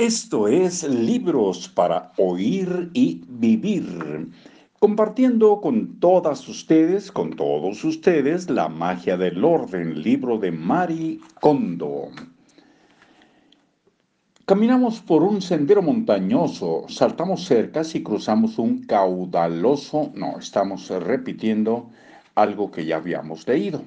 Esto 0.00 0.48
es 0.48 0.82
Libros 0.82 1.68
para 1.68 2.12
Oír 2.16 2.88
y 2.94 3.22
Vivir, 3.28 4.30
compartiendo 4.78 5.60
con 5.60 6.00
todas 6.00 6.48
ustedes, 6.48 7.12
con 7.12 7.36
todos 7.36 7.84
ustedes, 7.84 8.48
la 8.48 8.70
magia 8.70 9.18
del 9.18 9.44
orden, 9.44 10.00
libro 10.00 10.38
de 10.38 10.52
Mari 10.52 11.20
Kondo. 11.38 12.08
Caminamos 14.46 15.00
por 15.00 15.22
un 15.22 15.42
sendero 15.42 15.82
montañoso, 15.82 16.86
saltamos 16.88 17.44
cercas 17.44 17.94
y 17.94 18.02
cruzamos 18.02 18.56
un 18.58 18.84
caudaloso, 18.84 20.12
no, 20.14 20.38
estamos 20.38 20.88
repitiendo 20.88 21.90
algo 22.34 22.70
que 22.70 22.86
ya 22.86 22.96
habíamos 22.96 23.46
leído. 23.46 23.84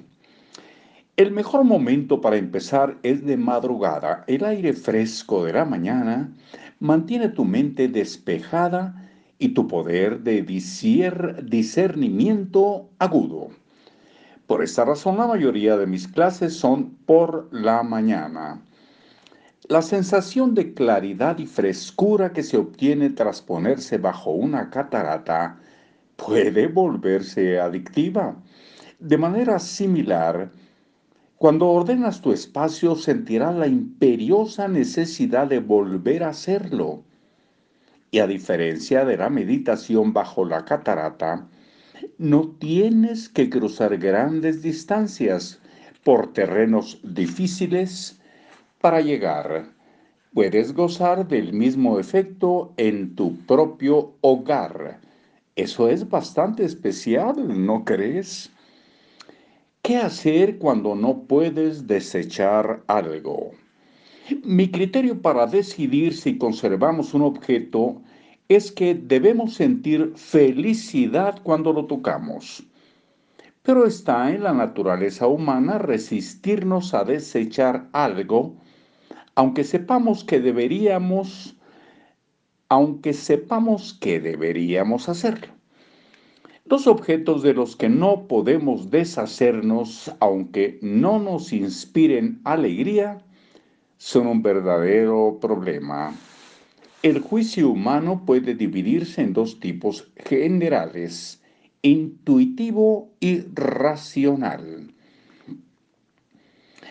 El 1.16 1.30
mejor 1.30 1.62
momento 1.62 2.20
para 2.20 2.38
empezar 2.38 2.98
es 3.04 3.24
de 3.24 3.36
madrugada. 3.36 4.24
El 4.26 4.44
aire 4.44 4.72
fresco 4.72 5.44
de 5.44 5.52
la 5.52 5.64
mañana 5.64 6.32
mantiene 6.80 7.28
tu 7.28 7.44
mente 7.44 7.86
despejada 7.86 9.00
y 9.38 9.50
tu 9.50 9.68
poder 9.68 10.24
de 10.24 10.42
discernimiento 10.42 12.88
agudo. 12.98 13.50
Por 14.48 14.64
esta 14.64 14.84
razón 14.84 15.18
la 15.18 15.28
mayoría 15.28 15.76
de 15.76 15.86
mis 15.86 16.08
clases 16.08 16.56
son 16.56 16.96
por 17.06 17.48
la 17.52 17.84
mañana. 17.84 18.60
La 19.68 19.82
sensación 19.82 20.52
de 20.52 20.74
claridad 20.74 21.38
y 21.38 21.46
frescura 21.46 22.32
que 22.32 22.42
se 22.42 22.56
obtiene 22.56 23.10
tras 23.10 23.40
ponerse 23.40 23.98
bajo 23.98 24.32
una 24.32 24.68
catarata 24.68 25.60
puede 26.16 26.66
volverse 26.66 27.60
adictiva. 27.60 28.34
De 28.98 29.16
manera 29.16 29.60
similar, 29.60 30.50
cuando 31.44 31.68
ordenas 31.68 32.22
tu 32.22 32.32
espacio 32.32 32.96
sentirás 32.96 33.54
la 33.54 33.66
imperiosa 33.66 34.66
necesidad 34.66 35.46
de 35.46 35.58
volver 35.58 36.24
a 36.24 36.30
hacerlo. 36.30 37.04
Y 38.10 38.20
a 38.20 38.26
diferencia 38.26 39.04
de 39.04 39.18
la 39.18 39.28
meditación 39.28 40.14
bajo 40.14 40.46
la 40.46 40.64
catarata, 40.64 41.46
no 42.16 42.48
tienes 42.58 43.28
que 43.28 43.50
cruzar 43.50 43.98
grandes 43.98 44.62
distancias 44.62 45.60
por 46.02 46.32
terrenos 46.32 46.98
difíciles 47.02 48.18
para 48.80 49.02
llegar. 49.02 49.66
Puedes 50.32 50.72
gozar 50.72 51.28
del 51.28 51.52
mismo 51.52 51.98
efecto 51.98 52.72
en 52.78 53.14
tu 53.16 53.36
propio 53.44 54.14
hogar. 54.22 54.98
Eso 55.56 55.90
es 55.90 56.08
bastante 56.08 56.64
especial, 56.64 57.66
¿no 57.66 57.84
crees? 57.84 58.50
¿Qué 59.84 59.98
hacer 59.98 60.56
cuando 60.56 60.94
no 60.94 61.24
puedes 61.24 61.86
desechar 61.86 62.82
algo? 62.86 63.50
Mi 64.42 64.70
criterio 64.70 65.20
para 65.20 65.46
decidir 65.46 66.16
si 66.16 66.38
conservamos 66.38 67.12
un 67.12 67.20
objeto 67.20 68.00
es 68.48 68.72
que 68.72 68.94
debemos 68.94 69.52
sentir 69.52 70.14
felicidad 70.16 71.38
cuando 71.42 71.70
lo 71.74 71.84
tocamos. 71.84 72.64
Pero 73.62 73.84
está 73.84 74.32
en 74.32 74.44
la 74.44 74.54
naturaleza 74.54 75.26
humana 75.26 75.76
resistirnos 75.76 76.94
a 76.94 77.04
desechar 77.04 77.90
algo, 77.92 78.56
aunque 79.34 79.64
sepamos 79.64 80.24
que 80.24 80.40
deberíamos, 80.40 81.58
aunque 82.70 83.12
sepamos 83.12 83.92
que 83.92 84.18
deberíamos 84.18 85.10
hacerlo. 85.10 85.53
Los 86.66 86.86
objetos 86.86 87.42
de 87.42 87.52
los 87.52 87.76
que 87.76 87.90
no 87.90 88.26
podemos 88.26 88.90
deshacernos, 88.90 90.10
aunque 90.18 90.78
no 90.80 91.18
nos 91.18 91.52
inspiren 91.52 92.40
alegría, 92.42 93.22
son 93.98 94.26
un 94.26 94.42
verdadero 94.42 95.36
problema. 95.42 96.14
El 97.02 97.20
juicio 97.20 97.68
humano 97.68 98.22
puede 98.24 98.54
dividirse 98.54 99.20
en 99.20 99.34
dos 99.34 99.60
tipos 99.60 100.10
generales, 100.16 101.42
intuitivo 101.82 103.10
y 103.20 103.42
racional. 103.52 104.90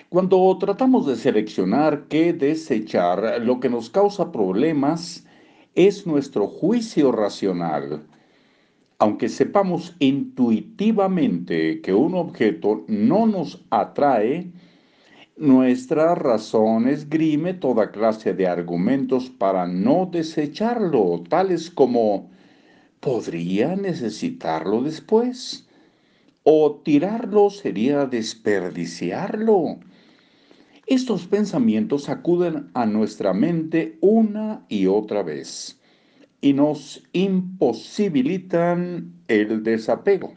Cuando 0.07 0.55
tratamos 0.59 1.07
de 1.07 1.15
seleccionar 1.15 2.03
qué 2.09 2.31
desechar, 2.31 3.41
lo 3.41 3.59
que 3.59 3.69
nos 3.69 3.89
causa 3.89 4.31
problemas 4.31 5.25
es 5.73 6.05
nuestro 6.05 6.45
juicio 6.45 7.11
racional 7.11 8.05
aunque 8.99 9.29
sepamos 9.29 9.95
intuitivamente 9.99 11.81
que 11.81 11.93
un 11.93 12.15
objeto 12.15 12.83
no 12.87 13.25
nos 13.25 13.63
atrae, 13.69 14.51
nuestra 15.35 16.15
razón 16.15 16.87
esgrime 16.87 17.53
toda 17.53 17.91
clase 17.91 18.33
de 18.33 18.47
argumentos 18.47 19.29
para 19.29 19.67
no 19.67 20.09
desecharlo, 20.11 21.23
tales 21.27 21.69
como 21.71 22.29
podría 22.99 23.75
necesitarlo 23.75 24.81
después, 24.81 25.67
o 26.43 26.81
tirarlo 26.83 27.49
sería 27.49 28.05
desperdiciarlo. 28.05 29.79
Estos 30.85 31.25
pensamientos 31.25 32.09
acuden 32.09 32.69
a 32.73 32.85
nuestra 32.85 33.33
mente 33.33 33.97
una 34.01 34.65
y 34.69 34.85
otra 34.87 35.23
vez 35.23 35.79
y 36.43 36.51
nos 36.51 37.01
imposibilitan 37.13 39.13
el 39.29 39.63
desapego. 39.63 40.33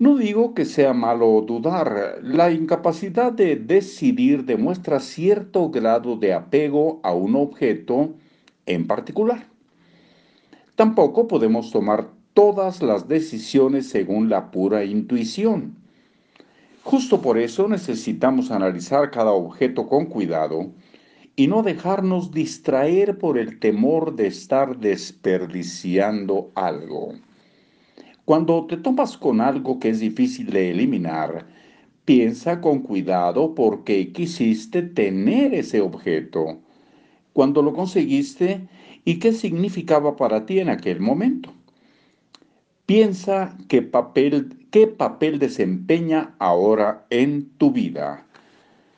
No 0.00 0.16
digo 0.16 0.52
que 0.52 0.64
sea 0.64 0.92
malo 0.92 1.44
dudar, 1.46 2.18
la 2.22 2.50
incapacidad 2.50 3.30
de 3.30 3.54
decidir 3.54 4.44
demuestra 4.44 4.98
cierto 4.98 5.70
grado 5.70 6.16
de 6.16 6.34
apego 6.34 6.98
a 7.04 7.14
un 7.14 7.36
objeto 7.36 8.14
en 8.66 8.88
particular. 8.88 9.46
Tampoco 10.74 11.28
podemos 11.28 11.70
tomar 11.70 12.08
todas 12.34 12.82
las 12.82 13.06
decisiones 13.06 13.90
según 13.90 14.28
la 14.28 14.50
pura 14.50 14.84
intuición. 14.84 15.76
Justo 16.82 17.22
por 17.22 17.38
eso 17.38 17.68
necesitamos 17.68 18.50
analizar 18.50 19.12
cada 19.12 19.30
objeto 19.30 19.86
con 19.86 20.06
cuidado 20.06 20.72
y 21.36 21.46
no 21.46 21.62
dejarnos 21.62 22.30
distraer 22.30 23.18
por 23.18 23.38
el 23.38 23.58
temor 23.58 24.16
de 24.16 24.26
estar 24.26 24.78
desperdiciando 24.78 26.50
algo. 26.54 27.14
Cuando 28.24 28.66
te 28.66 28.76
topas 28.76 29.16
con 29.16 29.40
algo 29.40 29.80
que 29.80 29.88
es 29.88 30.00
difícil 30.00 30.50
de 30.50 30.70
eliminar, 30.70 31.46
piensa 32.04 32.60
con 32.60 32.80
cuidado 32.80 33.54
por 33.54 33.84
qué 33.84 34.12
quisiste 34.12 34.82
tener 34.82 35.54
ese 35.54 35.80
objeto, 35.80 36.60
cuando 37.32 37.62
lo 37.62 37.72
conseguiste 37.72 38.68
y 39.04 39.18
qué 39.18 39.32
significaba 39.32 40.16
para 40.16 40.46
ti 40.46 40.60
en 40.60 40.68
aquel 40.68 41.00
momento. 41.00 41.52
Piensa 42.86 43.56
qué 43.68 43.80
papel, 43.80 44.66
qué 44.70 44.86
papel 44.86 45.38
desempeña 45.38 46.34
ahora 46.38 47.06
en 47.10 47.48
tu 47.56 47.72
vida. 47.72 48.26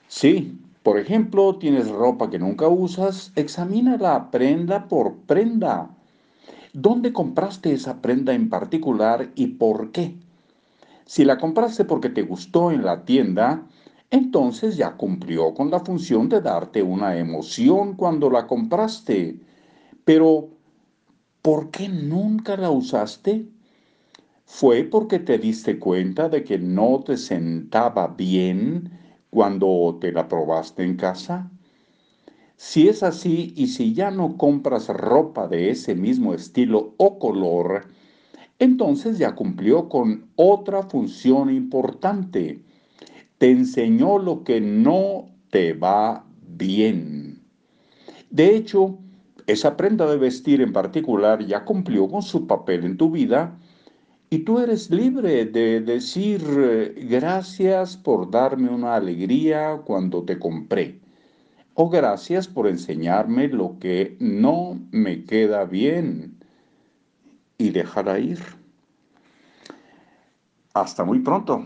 Sí, 0.08 0.58
por 0.84 0.98
ejemplo, 0.98 1.56
tienes 1.56 1.88
ropa 1.88 2.28
que 2.28 2.38
nunca 2.38 2.68
usas, 2.68 3.32
examínala 3.36 4.30
prenda 4.30 4.86
por 4.86 5.14
prenda. 5.14 5.88
¿Dónde 6.74 7.10
compraste 7.10 7.72
esa 7.72 8.02
prenda 8.02 8.34
en 8.34 8.50
particular 8.50 9.30
y 9.34 9.46
por 9.46 9.92
qué? 9.92 10.14
Si 11.06 11.24
la 11.24 11.38
compraste 11.38 11.86
porque 11.86 12.10
te 12.10 12.20
gustó 12.20 12.70
en 12.70 12.84
la 12.84 13.06
tienda, 13.06 13.66
entonces 14.10 14.76
ya 14.76 14.98
cumplió 14.98 15.54
con 15.54 15.70
la 15.70 15.80
función 15.80 16.28
de 16.28 16.42
darte 16.42 16.82
una 16.82 17.16
emoción 17.16 17.94
cuando 17.94 18.28
la 18.28 18.46
compraste. 18.46 19.40
Pero, 20.04 20.50
¿por 21.40 21.70
qué 21.70 21.88
nunca 21.88 22.58
la 22.58 22.68
usaste? 22.70 23.48
¿Fue 24.44 24.84
porque 24.84 25.18
te 25.18 25.38
diste 25.38 25.78
cuenta 25.78 26.28
de 26.28 26.44
que 26.44 26.58
no 26.58 27.00
te 27.00 27.16
sentaba 27.16 28.08
bien 28.08 29.03
cuando 29.34 29.98
te 30.00 30.12
la 30.12 30.28
probaste 30.28 30.84
en 30.84 30.96
casa? 30.96 31.50
Si 32.56 32.88
es 32.88 33.02
así 33.02 33.52
y 33.56 33.66
si 33.66 33.92
ya 33.92 34.12
no 34.12 34.38
compras 34.38 34.86
ropa 34.88 35.48
de 35.48 35.70
ese 35.70 35.96
mismo 35.96 36.34
estilo 36.34 36.94
o 36.98 37.18
color, 37.18 37.88
entonces 38.60 39.18
ya 39.18 39.34
cumplió 39.34 39.88
con 39.88 40.30
otra 40.36 40.84
función 40.84 41.50
importante. 41.50 42.62
Te 43.38 43.50
enseñó 43.50 44.18
lo 44.18 44.44
que 44.44 44.60
no 44.60 45.26
te 45.50 45.72
va 45.72 46.24
bien. 46.56 47.42
De 48.30 48.54
hecho, 48.54 48.98
esa 49.48 49.76
prenda 49.76 50.08
de 50.08 50.16
vestir 50.16 50.60
en 50.60 50.72
particular 50.72 51.44
ya 51.44 51.64
cumplió 51.64 52.08
con 52.08 52.22
su 52.22 52.46
papel 52.46 52.84
en 52.84 52.96
tu 52.96 53.10
vida 53.10 53.58
y 54.34 54.40
tú 54.40 54.58
eres 54.58 54.90
libre 54.90 55.44
de 55.44 55.80
decir 55.80 56.42
eh, 56.58 57.06
gracias 57.08 57.96
por 57.96 58.28
darme 58.28 58.68
una 58.68 58.96
alegría 58.96 59.80
cuando 59.84 60.24
te 60.24 60.40
compré. 60.40 60.98
O 61.74 61.88
gracias 61.88 62.48
por 62.48 62.66
enseñarme 62.66 63.46
lo 63.46 63.78
que 63.78 64.16
no 64.18 64.76
me 64.90 65.22
queda 65.22 65.64
bien. 65.66 66.36
Y 67.58 67.70
dejarla 67.70 68.18
ir. 68.18 68.40
Hasta 70.72 71.04
muy 71.04 71.20
pronto. 71.20 71.64